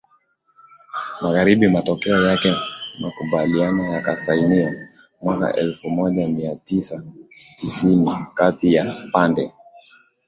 Magharibi 1.21 1.67
Matokeo 1.69 2.21
yake 2.23 2.55
makubaliano 2.99 3.83
yakasainiwa 3.93 4.73
mwaka 5.21 5.55
elfu 5.55 5.89
moja 5.89 6.27
mia 6.27 6.55
tisa 6.55 7.03
tisini 7.57 8.11
kati 8.33 8.73
ya 8.73 8.95
pande 9.11 9.51